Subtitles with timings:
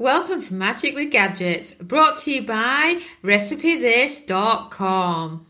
[0.00, 5.46] Welcome to Magic with Gadgets, brought to you by RecipeThis.com.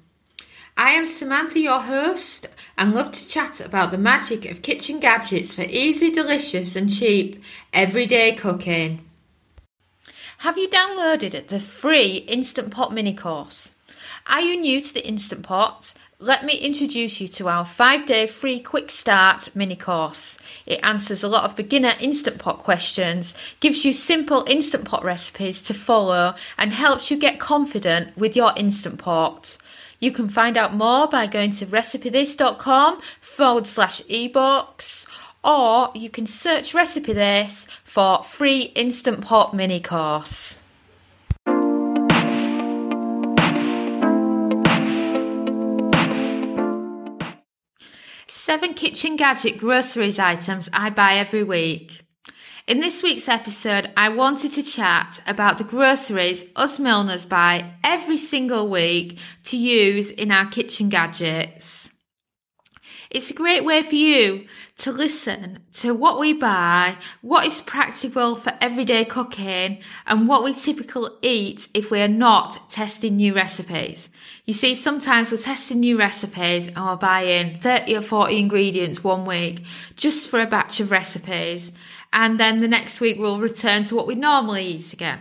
[0.76, 5.54] I am Samantha, your host, and love to chat about the magic of kitchen gadgets
[5.54, 7.40] for easy, delicious, and cheap
[7.72, 9.04] everyday cooking.
[10.38, 13.74] Have you downloaded the free Instant Pot mini course?
[14.26, 15.94] Are you new to the Instant Pot?
[16.22, 20.36] Let me introduce you to our five day free quick start mini course.
[20.66, 25.62] It answers a lot of beginner Instant Pot questions, gives you simple Instant Pot recipes
[25.62, 29.56] to follow, and helps you get confident with your Instant Pot.
[29.98, 35.06] You can find out more by going to recipethis.com forward slash ebooks,
[35.42, 40.58] or you can search Recipe This for free Instant Pot mini course.
[48.50, 52.02] Seven kitchen gadget groceries items I buy every week.
[52.66, 58.16] In this week's episode, I wanted to chat about the groceries us Milners buy every
[58.16, 61.89] single week to use in our kitchen gadgets.
[63.10, 64.46] It's a great way for you
[64.78, 70.54] to listen to what we buy, what is practical for everyday cooking, and what we
[70.54, 74.10] typically eat if we are not testing new recipes.
[74.46, 79.24] You see, sometimes we're testing new recipes and we're buying 30 or 40 ingredients one
[79.24, 79.64] week
[79.96, 81.72] just for a batch of recipes.
[82.12, 85.18] And then the next week we'll return to what we normally eat again.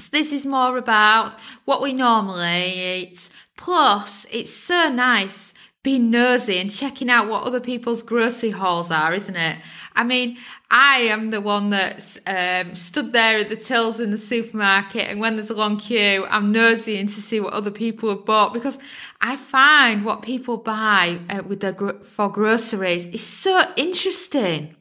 [0.00, 3.30] So this is more about what we normally eat.
[3.56, 5.54] Plus, it's so nice
[5.86, 9.56] being nosy and checking out what other people's grocery hauls are, isn't it?
[9.94, 10.36] I mean,
[10.68, 15.20] I am the one that's um, stood there at the tills in the supermarket, and
[15.20, 18.52] when there's a long queue, I'm nosy nosying to see what other people have bought
[18.52, 18.80] because
[19.20, 24.74] I find what people buy uh, with their gro- for groceries is so interesting.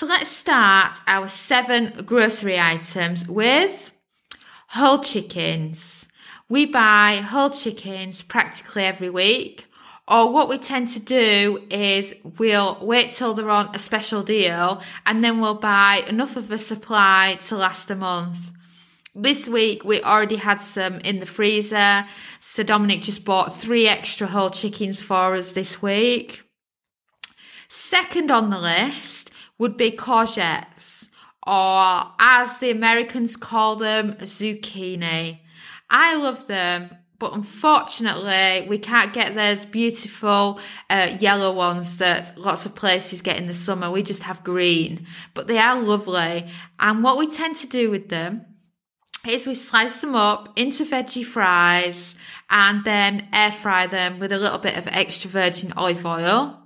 [0.00, 3.92] So let's start our seven grocery items with
[4.68, 6.08] whole chickens.
[6.48, 9.66] We buy whole chickens practically every week.
[10.08, 14.80] Or what we tend to do is we'll wait till they're on a special deal
[15.04, 18.52] and then we'll buy enough of a supply to last a month.
[19.14, 22.06] This week we already had some in the freezer.
[22.40, 26.40] So Dominic just bought three extra whole chickens for us this week.
[27.68, 29.30] Second on the list
[29.60, 31.08] would be courgettes,
[31.46, 35.38] or as the Americans call them, zucchini.
[35.90, 42.64] I love them, but unfortunately, we can't get those beautiful uh, yellow ones that lots
[42.64, 43.90] of places get in the summer.
[43.90, 46.48] We just have green, but they are lovely.
[46.78, 48.46] And what we tend to do with them
[49.28, 52.14] is we slice them up into veggie fries
[52.48, 56.59] and then air fry them with a little bit of extra virgin olive oil.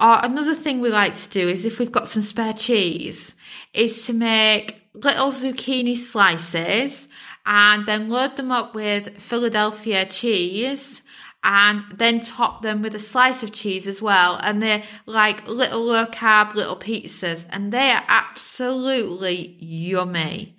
[0.00, 3.34] Or another thing we like to do is if we've got some spare cheese,
[3.72, 7.08] is to make little zucchini slices
[7.46, 11.02] and then load them up with Philadelphia cheese
[11.42, 14.38] and then top them with a slice of cheese as well.
[14.42, 20.56] And they're like little low carb little pizzas and they are absolutely yummy.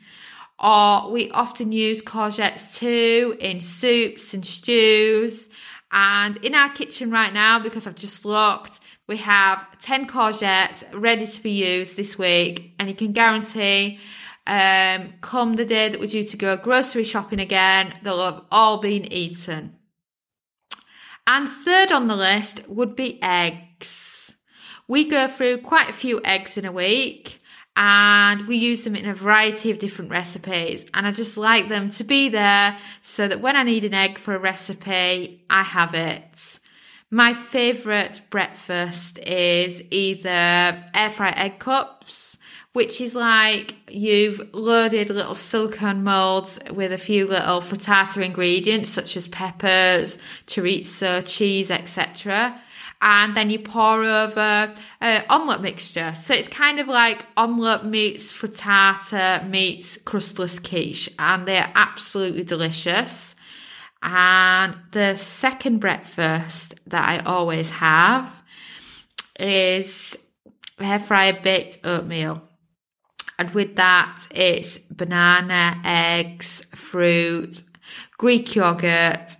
[0.59, 5.49] Or we often use courgettes too in soups and stews.
[5.91, 11.27] And in our kitchen right now, because I've just looked, we have 10 courgettes ready
[11.27, 13.99] to be used this week, and you can guarantee
[14.47, 18.79] um, come the day that we're due to go grocery shopping again, they'll have all
[18.79, 19.75] been eaten.
[21.27, 24.35] And third on the list would be eggs.
[24.87, 27.41] We go through quite a few eggs in a week
[27.75, 30.85] and we use them in a variety of different recipes.
[30.93, 34.19] And I just like them to be there so that when I need an egg
[34.19, 36.59] for a recipe, I have it.
[37.11, 42.39] My favourite breakfast is either air fry egg cups,
[42.73, 49.15] which is like you've loaded little silicone molds with a few little frittata ingredients such
[49.15, 52.59] as peppers, chorizo, cheese, etc.
[53.03, 56.15] And then you pour over uh, omelette mixture.
[56.15, 63.34] So it's kind of like omelette meets frittata meets crustless quiche, and they're absolutely delicious.
[64.07, 68.43] And the second breakfast that I always have
[69.39, 70.15] is
[70.79, 72.43] air fryer baked oatmeal.
[73.39, 77.63] And with that, it's banana, eggs, fruit,
[78.19, 79.35] Greek yogurt,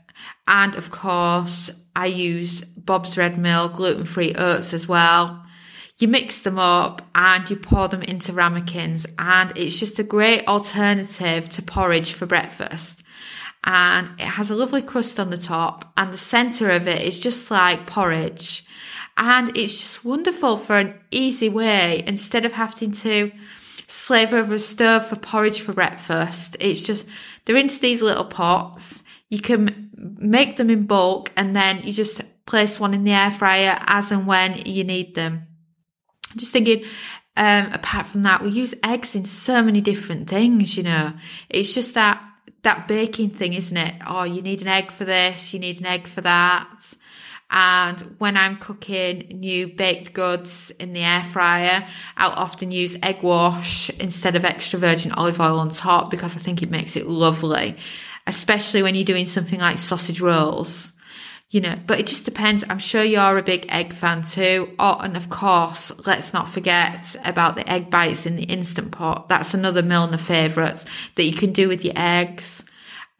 [0.47, 5.45] and of course, I use Bob's Red Mill gluten free oats as well.
[5.99, 10.45] You mix them up and you pour them into ramekins, and it's just a great
[10.47, 13.03] alternative to porridge for breakfast
[13.65, 17.19] and it has a lovely crust on the top and the center of it is
[17.19, 18.65] just like porridge
[19.17, 23.31] And it's just wonderful for an easy way instead of having to
[23.87, 26.57] slave over a stove for porridge for breakfast.
[26.59, 27.07] It's just,
[27.45, 29.03] they're into these little pots.
[29.29, 33.31] You can make them in bulk and then you just place one in the air
[33.31, 35.47] fryer as and when you need them.
[36.31, 36.83] I'm just thinking,
[37.37, 41.13] um, apart from that, we use eggs in so many different things, you know.
[41.49, 42.21] It's just that
[42.65, 43.95] that baking thing, isn't it?
[44.05, 46.93] Oh, you need an egg for this, you need an egg for that.
[47.51, 53.21] And when I'm cooking new baked goods in the air fryer, I'll often use egg
[53.21, 57.07] wash instead of extra virgin olive oil on top because I think it makes it
[57.07, 57.77] lovely,
[58.27, 60.91] especially when you're doing something like sausage rolls.
[61.55, 62.65] You know, but it just depends.
[62.69, 64.75] I'm sure you're a big egg fan too.
[64.77, 69.29] Oh, and of course, let's not forget about the egg bites in the instant pot.
[69.29, 70.83] That's another Milner favourite
[71.15, 72.65] that you can do with your eggs.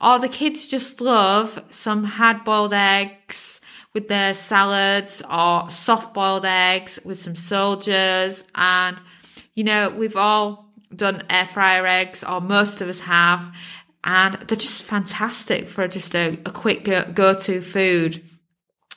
[0.01, 3.61] Or the kids just love some hard boiled eggs
[3.93, 8.43] with their salads or soft boiled eggs with some soldiers.
[8.53, 8.97] And,
[9.53, 13.55] you know, we've all done air fryer eggs or most of us have.
[14.05, 18.23] And they're just fantastic for just a, a quick go to food.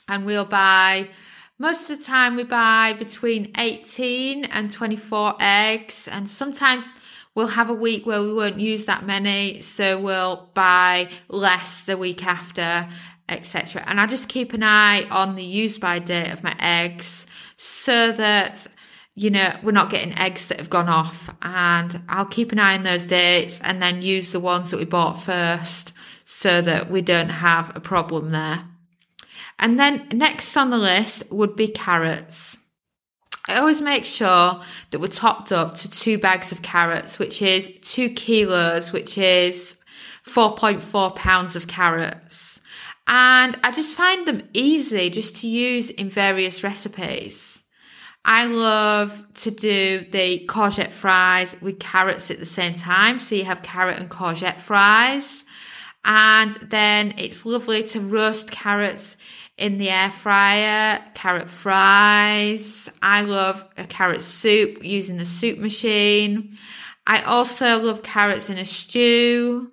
[0.07, 1.09] And we'll buy,
[1.57, 6.07] most of the time we buy between 18 and 24 eggs.
[6.07, 6.93] And sometimes
[7.33, 9.61] we'll have a week where we won't use that many.
[9.61, 12.87] So we'll buy less the week after
[13.29, 13.83] etc.
[13.85, 17.27] And I just keep an eye on the use by date of my eggs
[17.57, 18.67] so that
[19.15, 22.75] you know we're not getting eggs that have gone off and I'll keep an eye
[22.75, 27.01] on those dates and then use the ones that we bought first so that we
[27.01, 28.65] don't have a problem there.
[29.57, 32.57] And then next on the list would be carrots.
[33.47, 34.61] I always make sure
[34.91, 39.75] that we're topped up to two bags of carrots, which is two kilos, which is
[40.23, 42.61] 4.4 pounds of carrots.
[43.07, 47.58] And I just find them easy just to use in various recipes.
[48.25, 53.19] I love to do the courgette fries with carrots at the same time.
[53.19, 55.45] So you have carrot and courgette fries.
[56.05, 59.17] And then it's lovely to roast carrots
[59.57, 62.89] in the air fryer, carrot fries.
[63.01, 66.57] I love a carrot soup using the soup machine.
[67.05, 69.71] I also love carrots in a stew.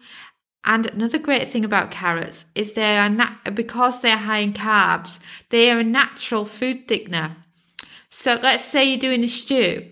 [0.64, 4.52] And another great thing about carrots is they are nat- because they are high in
[4.52, 5.20] carbs,
[5.50, 7.36] they are a natural food thickener.
[8.18, 9.90] So let's say you're doing a stew.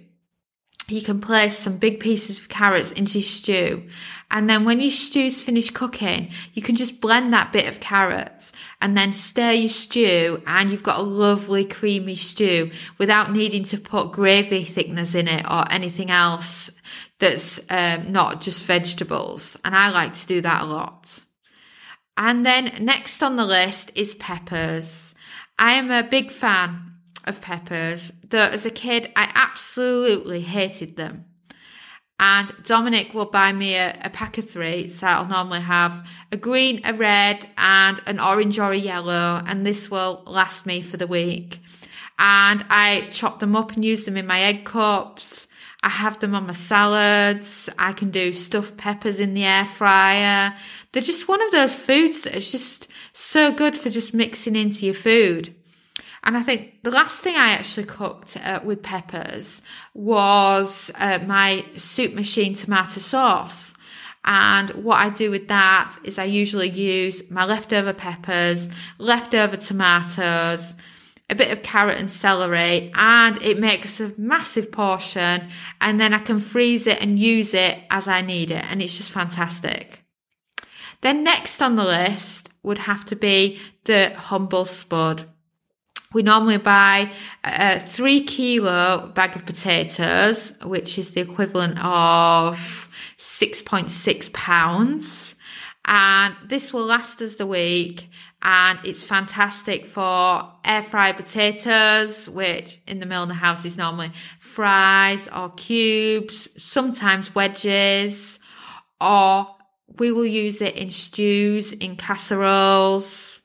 [0.89, 3.87] You can place some big pieces of carrots into your stew.
[4.31, 8.51] And then when your stew's finished cooking, you can just blend that bit of carrots
[8.81, 13.77] and then stir your stew and you've got a lovely creamy stew without needing to
[13.77, 16.71] put gravy thickeners in it or anything else
[17.19, 19.59] that's um, not just vegetables.
[19.67, 21.23] And I like to do that a lot.
[22.17, 25.15] And then next on the list is peppers.
[25.59, 26.94] I am a big fan
[27.25, 31.25] of peppers, though as a kid, I absolutely hated them.
[32.21, 34.89] And Dominic will buy me a, a, pack of three.
[34.89, 39.43] So I'll normally have a green, a red, and an orange or a yellow.
[39.45, 41.59] And this will last me for the week.
[42.19, 45.49] And I chop them up and use them in my egg cups.
[45.83, 47.69] I have them on my salads.
[47.79, 50.55] I can do stuffed peppers in the air fryer.
[50.93, 54.87] They're just one of those foods that is just so good for just mixing into
[54.87, 55.55] your food.
[56.25, 59.61] And I think the last thing I actually cooked uh, with peppers
[59.93, 63.75] was uh, my soup machine tomato sauce.
[64.25, 70.77] And what I do with that is I usually use my leftover peppers, leftover tomatoes,
[71.29, 75.49] a bit of carrot and celery, and it makes a massive portion.
[75.83, 78.65] And then I can freeze it and use it as I need it.
[78.71, 80.01] And it's just fantastic.
[81.03, 85.27] Then next on the list would have to be the humble spud.
[86.15, 87.11] We normally buy
[87.43, 95.35] a three kilo bag of potatoes, which is the equivalent of 6.6 pounds.
[95.87, 98.09] And this will last us the week
[98.45, 105.29] and it's fantastic for air fried potatoes, which in the Milner house is normally fries
[105.29, 108.39] or cubes, sometimes wedges,
[109.01, 109.49] or
[109.99, 113.41] we will use it in stews, in casseroles.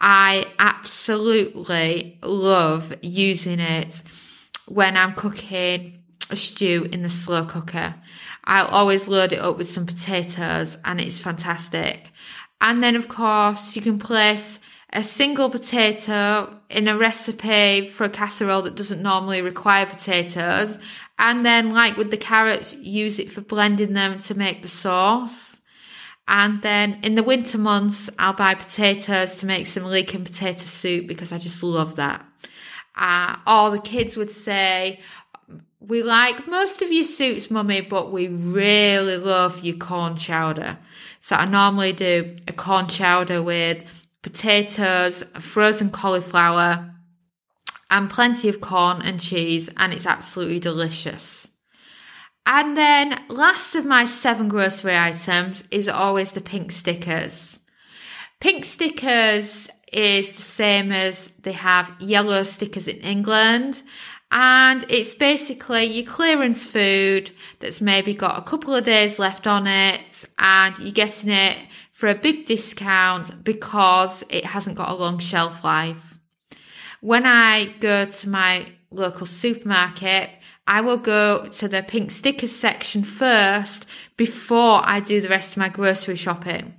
[0.00, 4.02] I absolutely love using it
[4.66, 7.94] when I'm cooking a stew in the slow cooker.
[8.44, 12.10] I'll always load it up with some potatoes and it's fantastic.
[12.60, 14.60] And then, of course, you can place
[14.92, 20.78] a single potato in a recipe for a casserole that doesn't normally require potatoes.
[21.18, 25.60] And then, like with the carrots, use it for blending them to make the sauce.
[26.28, 30.64] And then in the winter months, I'll buy potatoes to make some leek and potato
[30.64, 32.24] soup because I just love that.
[32.96, 35.00] Uh, or the kids would say,
[35.78, 40.78] we like most of your soups, mummy, but we really love your corn chowder.
[41.20, 43.84] So I normally do a corn chowder with
[44.22, 46.92] potatoes, frozen cauliflower,
[47.88, 51.50] and plenty of corn and cheese, and it's absolutely delicious.
[52.46, 57.58] And then last of my seven grocery items is always the pink stickers.
[58.40, 63.82] Pink stickers is the same as they have yellow stickers in England.
[64.30, 69.66] And it's basically your clearance food that's maybe got a couple of days left on
[69.66, 71.56] it and you're getting it
[71.92, 76.18] for a big discount because it hasn't got a long shelf life.
[77.00, 80.30] When I go to my local supermarket,
[80.66, 85.58] I will go to the pink stickers section first before I do the rest of
[85.58, 86.74] my grocery shopping.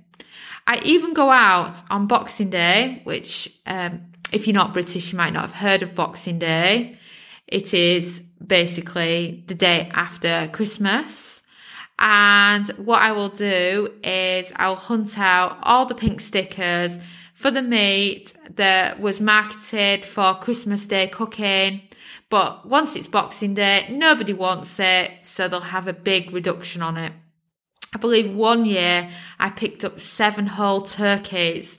[0.66, 4.02] I even go out on Boxing Day, which, um,
[4.32, 6.98] if you're not British, you might not have heard of Boxing Day.
[7.46, 11.40] It is basically the day after Christmas.
[11.98, 16.98] And what I will do is I'll hunt out all the pink stickers
[17.32, 21.87] for the meat that was marketed for Christmas Day cooking.
[22.30, 26.96] But once it's Boxing Day, nobody wants it, so they'll have a big reduction on
[26.96, 27.12] it.
[27.94, 31.78] I believe one year I picked up seven whole turkeys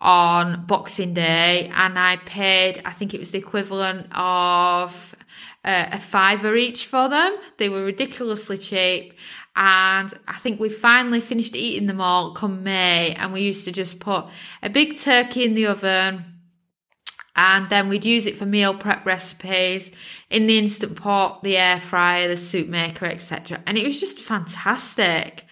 [0.00, 5.16] on Boxing Day and I paid, I think it was the equivalent of
[5.64, 7.36] uh, a fiver each for them.
[7.56, 9.14] They were ridiculously cheap.
[9.56, 13.14] And I think we finally finished eating them all come May.
[13.14, 14.26] And we used to just put
[14.62, 16.37] a big turkey in the oven
[17.38, 19.92] and then we'd use it for meal prep recipes
[20.28, 23.62] in the instant pot, the air fryer, the soup maker, etc.
[23.64, 25.44] And it was just fantastic.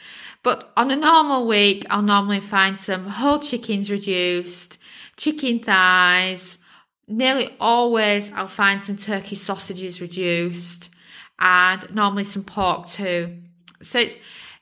[0.43, 4.79] But on a normal week, I'll normally find some whole chickens reduced,
[5.17, 6.59] chicken thighs.
[7.07, 10.91] Nearly always, I'll find some turkey sausages reduced,
[11.39, 13.39] and normally some pork too.
[13.81, 14.17] So it's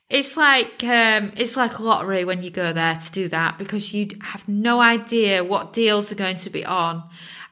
[0.09, 3.93] it's like um, it's like a lottery when you go there to do that because
[3.93, 7.03] you have no idea what deals are going to be on.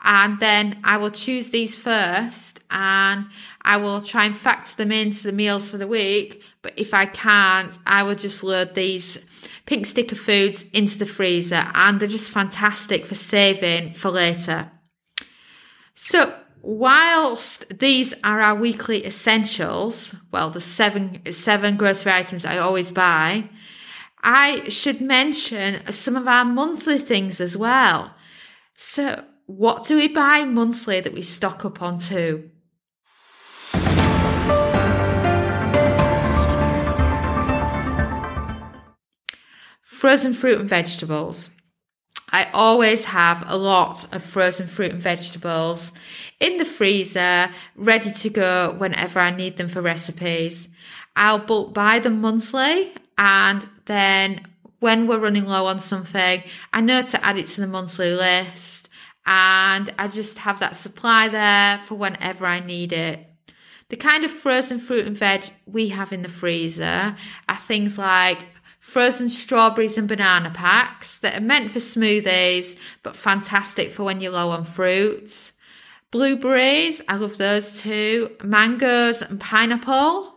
[0.03, 3.25] And then I will choose these first and
[3.62, 6.43] I will try and factor them into the meals for the week.
[6.62, 9.17] But if I can't, I will just load these
[9.65, 14.69] pink sticker foods into the freezer and they're just fantastic for saving for later.
[15.95, 22.89] So whilst these are our weekly essentials, well, the seven, seven grocery items I always
[22.89, 23.50] buy,
[24.24, 28.15] I should mention some of our monthly things as well.
[28.75, 32.50] So, what do we buy monthly that we stock up on too?
[39.84, 41.50] Frozen fruit and vegetables.
[42.33, 45.93] I always have a lot of frozen fruit and vegetables
[46.39, 50.67] in the freezer, ready to go whenever I need them for recipes.
[51.15, 54.47] I'll bulk buy them monthly and then
[54.79, 58.89] when we're running low on something, I know to add it to the monthly list
[59.27, 63.25] and I just have that supply there for whenever I need it.
[63.89, 67.15] The kind of frozen fruit and veg we have in the freezer
[67.47, 68.39] are things like
[68.93, 74.31] frozen strawberries and banana packs that are meant for smoothies, but fantastic for when you're
[74.31, 75.53] low on fruits.
[76.12, 78.29] Blueberries, I love those too.
[78.43, 80.35] Mangoes and pineapple.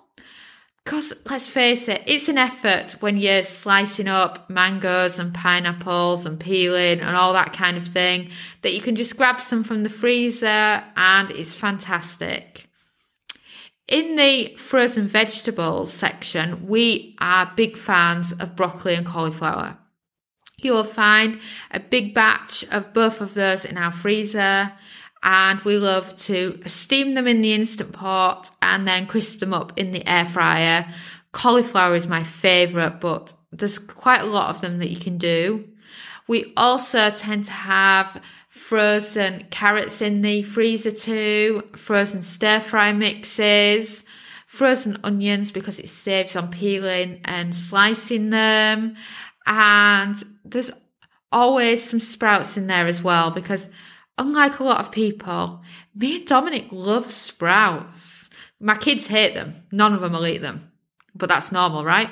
[0.82, 6.40] Because let's face it, it's an effort when you're slicing up mangoes and pineapples and
[6.40, 8.30] peeling and all that kind of thing
[8.62, 12.65] that you can just grab some from the freezer and it's fantastic.
[13.88, 19.78] In the frozen vegetables section, we are big fans of broccoli and cauliflower.
[20.58, 21.38] You will find
[21.70, 24.72] a big batch of both of those in our freezer
[25.22, 29.72] and we love to steam them in the instant pot and then crisp them up
[29.76, 30.86] in the air fryer.
[31.32, 35.68] Cauliflower is my favorite, but there's quite a lot of them that you can do.
[36.26, 38.20] We also tend to have
[38.56, 44.02] frozen carrots in the freezer too, frozen stir fry mixes,
[44.46, 48.96] frozen onions because it saves on peeling and slicing them.
[49.46, 50.72] And there's
[51.30, 53.68] always some sprouts in there as well because
[54.18, 55.62] unlike a lot of people,
[55.94, 58.30] me and Dominic love sprouts.
[58.58, 59.54] My kids hate them.
[59.70, 60.72] None of them will eat them,
[61.14, 62.10] but that's normal, right?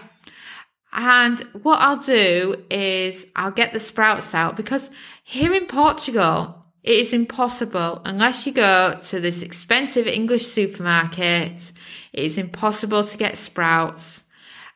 [0.95, 4.91] And what I'll do is I'll get the sprouts out because
[5.25, 11.73] here in Portugal, it is impossible unless you go to this expensive English supermarket.
[12.13, 14.25] It is impossible to get sprouts.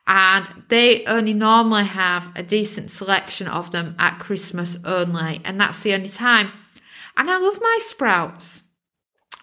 [0.07, 5.39] And they only normally have a decent selection of them at Christmas only.
[5.45, 6.51] And that's the only time.
[7.15, 8.63] And I love my sprouts.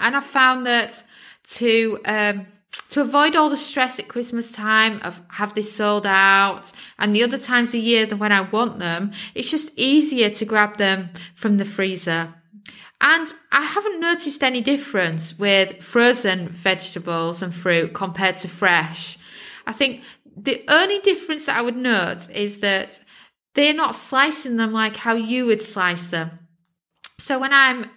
[0.01, 1.05] And I found that
[1.51, 2.47] to um,
[2.89, 7.23] to avoid all the stress at Christmas time of have this sold out and the
[7.23, 11.11] other times a year than when I want them, it's just easier to grab them
[11.35, 12.35] from the freezer.
[13.01, 19.19] And I haven't noticed any difference with frozen vegetables and fruit compared to fresh.
[19.67, 20.03] I think
[20.37, 23.01] the only difference that I would note is that
[23.55, 26.39] they're not slicing them like how you would slice them.
[27.19, 27.91] So when I'm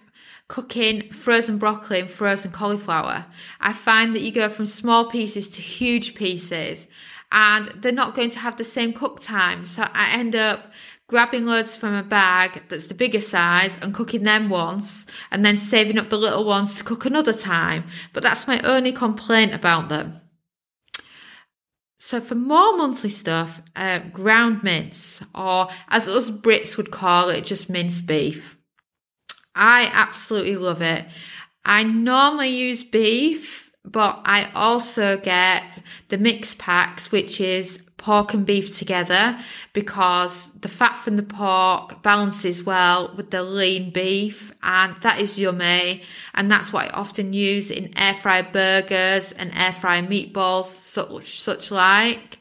[0.50, 3.24] cooking frozen broccoli and frozen cauliflower,
[3.60, 6.88] I find that you go from small pieces to huge pieces
[7.30, 9.64] and they're not going to have the same cook time.
[9.64, 10.72] So I end up
[11.06, 15.56] grabbing loads from a bag that's the bigger size and cooking them once and then
[15.56, 17.84] saving up the little ones to cook another time.
[18.12, 20.20] But that's my only complaint about them.
[22.00, 27.44] So for more monthly stuff, uh, ground mince, or as us Brits would call it,
[27.44, 28.56] just minced beef.
[29.60, 31.04] I absolutely love it.
[31.66, 38.46] I normally use beef, but I also get the mix packs, which is pork and
[38.46, 39.38] beef together
[39.74, 45.38] because the fat from the pork balances well with the lean beef and that is
[45.38, 46.02] yummy.
[46.32, 51.38] And that's what I often use in air fry burgers and air fry meatballs such
[51.38, 52.38] such like.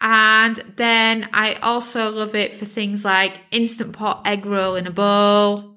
[0.00, 4.90] And then I also love it for things like instant pot egg roll in a
[4.90, 5.75] bowl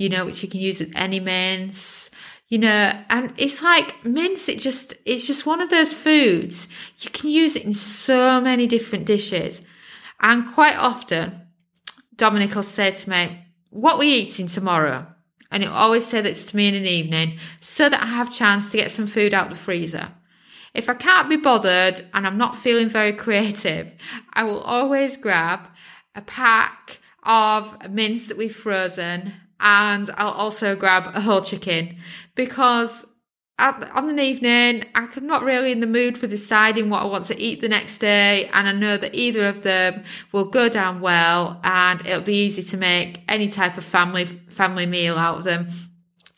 [0.00, 2.10] you know, which you can use with any mince,
[2.48, 6.68] you know, and it's like mince, it just, it's just one of those foods.
[7.00, 9.60] You can use it in so many different dishes.
[10.18, 11.42] And quite often,
[12.16, 15.06] Dominic will say to me, what are we eating tomorrow?
[15.50, 18.70] And he'll always say it's to me in an evening so that I have chance
[18.70, 20.12] to get some food out the freezer.
[20.72, 23.92] If I can't be bothered and I'm not feeling very creative,
[24.32, 25.68] I will always grab
[26.14, 31.96] a pack of mince that we've frozen and I'll also grab a whole chicken
[32.34, 33.06] because
[33.60, 37.26] at, on an evening, I'm not really in the mood for deciding what I want
[37.26, 38.46] to eat the next day.
[38.54, 42.62] And I know that either of them will go down well and it'll be easy
[42.62, 45.68] to make any type of family, family meal out of them.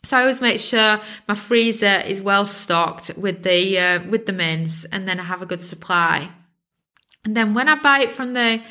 [0.03, 4.33] So I always make sure my freezer is well stocked with the, uh, with the
[4.33, 6.29] mince and then I have a good supply.
[7.23, 8.61] And then when I buy it from the,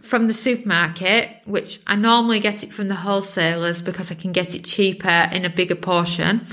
[0.00, 4.54] from the supermarket, which I normally get it from the wholesalers because I can get
[4.54, 6.46] it cheaper in a bigger portion.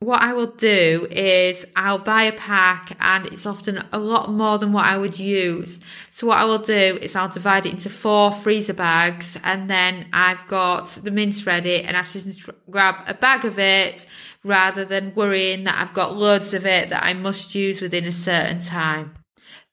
[0.00, 4.58] What I will do is I'll buy a pack and it's often a lot more
[4.58, 5.80] than what I would use.
[6.10, 10.08] So what I will do is I'll divide it into four freezer bags and then
[10.12, 14.04] I've got the mince ready and I just grab a bag of it
[14.42, 18.12] rather than worrying that I've got loads of it that I must use within a
[18.12, 19.14] certain time.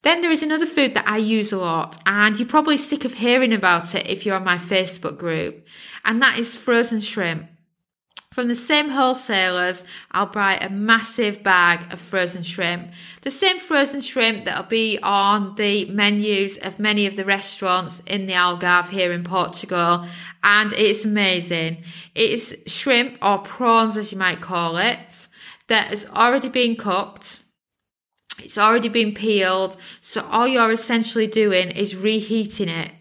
[0.02, 3.16] Then there is another food that I use a lot, and you're probably sick of
[3.16, 5.66] hearing about it if you're on my Facebook group,
[6.06, 7.50] and that is frozen shrimp.
[8.32, 12.92] From the same wholesalers, I'll buy a massive bag of frozen shrimp.
[13.22, 18.28] The same frozen shrimp that'll be on the menus of many of the restaurants in
[18.28, 20.06] the Algarve here in Portugal.
[20.44, 21.84] And it's amazing.
[22.14, 25.28] It's shrimp or prawns, as you might call it,
[25.68, 27.40] that has already been cooked
[28.44, 29.78] it's already been peeled.
[30.02, 32.92] So all you're essentially doing is reheating it.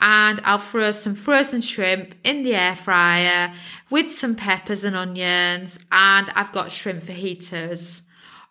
[0.00, 3.54] And I'll throw some frozen shrimp in the air fryer
[3.90, 5.78] with some peppers and onions.
[5.90, 8.02] And I've got shrimp fajitas.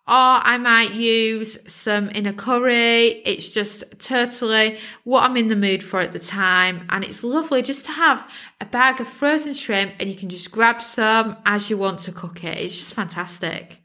[0.06, 3.22] Or I might use some in a curry.
[3.26, 6.86] It's just totally what I'm in the mood for at the time.
[6.90, 10.52] And it's lovely just to have a bag of frozen shrimp and you can just
[10.52, 12.58] grab some as you want to cook it.
[12.58, 13.83] It's just fantastic.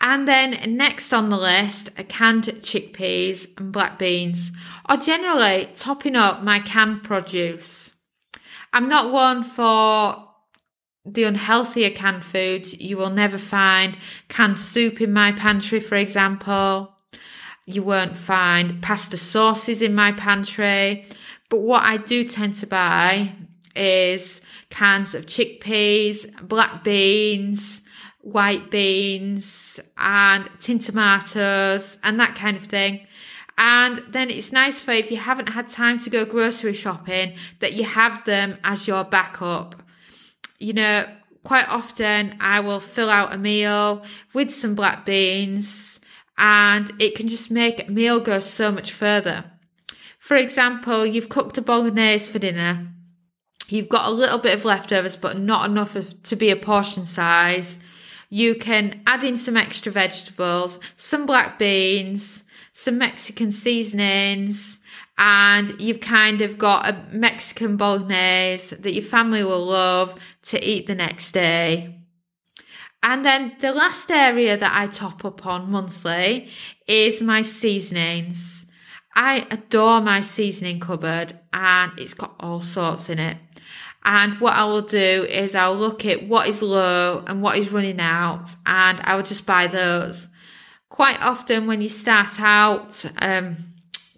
[0.00, 4.52] And then next on the list canned chickpeas and black beans,
[4.88, 7.92] or generally topping up my canned produce.
[8.72, 10.24] I'm not one for
[11.04, 12.80] the unhealthier canned foods.
[12.80, 16.94] You will never find canned soup in my pantry, for example.
[17.66, 21.06] You won't find pasta sauces in my pantry.
[21.48, 23.32] But what I do tend to buy
[23.74, 27.82] is cans of chickpeas, black beans,
[28.32, 33.06] white beans and tin tomatoes and that kind of thing.
[33.56, 37.72] And then it's nice for if you haven't had time to go grocery shopping that
[37.72, 39.74] you have them as your backup.
[40.60, 41.06] You know,
[41.42, 45.98] quite often I will fill out a meal with some black beans
[46.36, 49.44] and it can just make a meal go so much further.
[50.20, 52.88] For example, you've cooked a bolognese for dinner.
[53.68, 57.78] You've got a little bit of leftovers, but not enough to be a portion size.
[58.28, 64.80] You can add in some extra vegetables, some black beans, some Mexican seasonings,
[65.16, 70.86] and you've kind of got a Mexican bolognese that your family will love to eat
[70.86, 71.94] the next day.
[73.02, 76.48] And then the last area that I top up on monthly
[76.86, 78.66] is my seasonings.
[79.14, 83.38] I adore my seasoning cupboard and it's got all sorts in it.
[84.04, 87.70] And what I will do is I'll look at what is low and what is
[87.70, 90.28] running out and I will just buy those.
[90.88, 93.56] Quite often when you start out, um,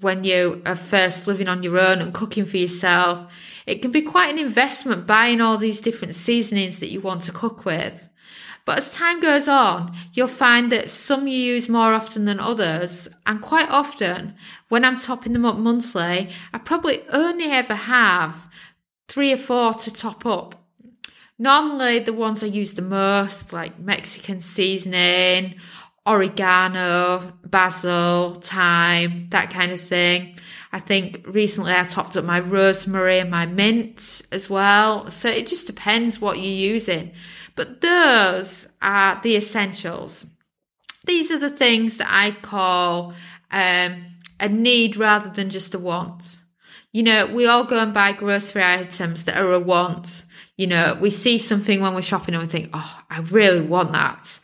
[0.00, 3.30] when you are first living on your own and cooking for yourself,
[3.66, 7.32] it can be quite an investment buying all these different seasonings that you want to
[7.32, 8.08] cook with.
[8.64, 13.08] But as time goes on, you'll find that some you use more often than others.
[13.26, 14.34] And quite often,
[14.68, 18.48] when I'm topping them up monthly, I probably only ever have
[19.10, 20.54] three or four to top up.
[21.36, 25.56] Normally, the ones I use the most, like Mexican seasoning,
[26.06, 30.36] oregano, basil, thyme, that kind of thing.
[30.72, 35.10] I think recently I topped up my rosemary and my mint as well.
[35.10, 37.10] So it just depends what you're using.
[37.56, 40.24] But those are the essentials.
[41.06, 43.14] These are the things that I call
[43.50, 44.04] um,
[44.38, 46.39] a need rather than just a want.
[46.92, 50.24] You know, we all go and buy grocery items that are a want.
[50.56, 53.92] You know, we see something when we're shopping and we think, oh, I really want
[53.92, 54.40] that.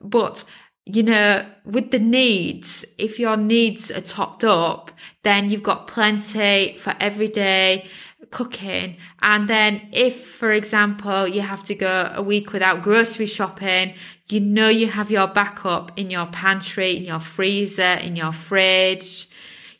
[0.00, 0.44] But,
[0.84, 4.90] you know, with the needs, if your needs are topped up,
[5.22, 7.86] then you've got plenty for everyday
[8.32, 8.96] cooking.
[9.22, 13.94] And then if, for example, you have to go a week without grocery shopping,
[14.28, 19.25] you know you have your backup in your pantry, in your freezer, in your fridge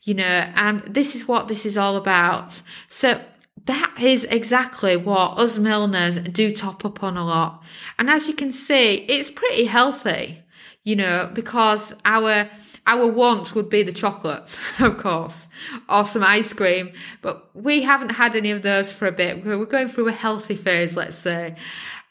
[0.07, 2.62] you know, and this is what this is all about.
[2.88, 3.21] So
[3.64, 7.64] that is exactly what us Milners do top up on a lot.
[7.99, 10.42] And as you can see, it's pretty healthy,
[10.85, 12.49] you know, because our,
[12.87, 15.49] our want would be the chocolate, of course,
[15.88, 19.45] or some ice cream, but we haven't had any of those for a bit.
[19.45, 21.57] We're going through a healthy phase, let's say.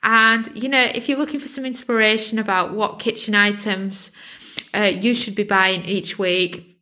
[0.04, 4.12] And, you know, if you're looking for some inspiration about what kitchen items
[4.74, 6.75] uh, you should be buying each week,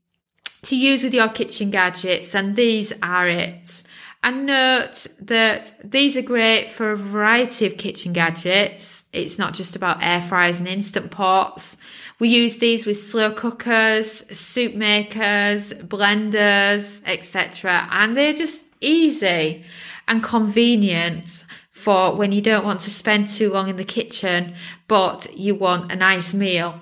[0.63, 3.83] to use with your kitchen gadgets, and these are it.
[4.23, 9.03] And note that these are great for a variety of kitchen gadgets.
[9.11, 11.75] It's not just about air fryers and instant pots.
[12.19, 17.89] We use these with slow cookers, soup makers, blenders, etc.
[17.91, 19.65] And they're just easy
[20.07, 24.55] and convenient for when you don't want to spend too long in the kitchen,
[24.87, 26.81] but you want a nice meal.